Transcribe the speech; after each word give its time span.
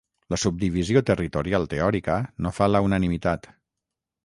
La 0.33 0.37
subdivisió 0.43 1.03
territorial 1.09 1.69
teòrica 1.75 2.17
no 2.47 2.55
fa 2.61 2.73
la 2.73 2.83
unanimitat. 2.89 3.49